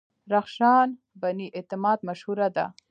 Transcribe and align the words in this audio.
رخشان 0.33 0.87
بني 1.21 1.47
اعتماد 1.55 1.99
مشهوره 2.09 2.47
ده. 2.55 2.65